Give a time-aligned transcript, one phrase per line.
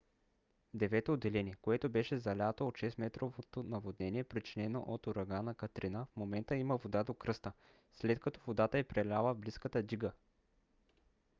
[0.73, 6.55] в девето отделение което беше залято от 6-метровото наводнение причинено от урагана катрина в момента
[6.55, 7.51] има вода до кръста
[7.93, 10.11] след като водата е преляла близката дига